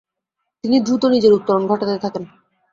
তিনি 0.63 0.77
দ্রুত 0.79 1.03
নিজের 1.05 1.35
উত্তরণ 1.37 1.63
ঘটাতে 1.67 1.95
থাকেন। 1.97 2.23